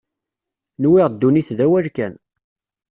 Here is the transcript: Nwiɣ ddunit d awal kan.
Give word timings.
Nwiɣ 0.81 1.07
ddunit 1.09 1.49
d 1.57 1.59
awal 1.65 1.85
kan. 1.95 2.13